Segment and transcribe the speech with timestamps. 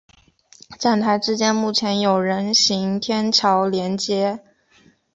[0.79, 4.39] 站台之间目前有人行天桥连接。